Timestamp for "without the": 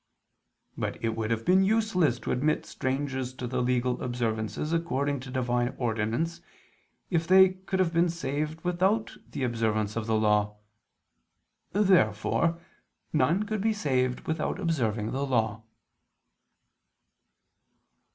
8.61-9.43